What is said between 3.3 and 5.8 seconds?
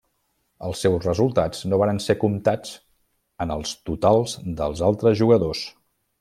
en els totals dels altres jugadors.